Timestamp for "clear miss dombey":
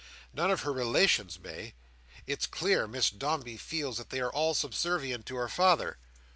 2.47-3.55